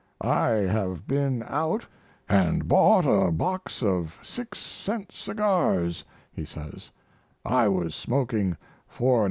"I 0.19 0.47
have 0.49 1.05
been 1.07 1.43
out 1.45 1.85
and 2.27 2.67
bought 2.67 3.05
a 3.05 3.31
box 3.31 3.83
of 3.83 4.17
6c. 4.23 5.11
cigars," 5.11 6.03
he 6.33 6.43
says; 6.43 6.89
"I 7.45 7.67
was 7.67 7.93
smoking 7.93 8.57
4 8.87 9.19
1/2c. 9.19 9.19